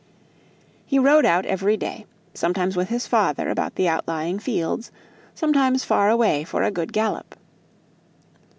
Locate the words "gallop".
6.91-7.35